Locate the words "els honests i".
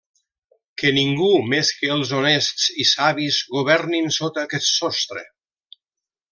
1.97-2.87